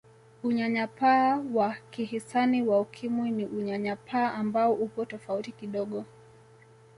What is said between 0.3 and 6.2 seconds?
Unyanyapaa wa kihisani wa Ukimwi ni Unyanyapaa ambao upo tofauti kidogo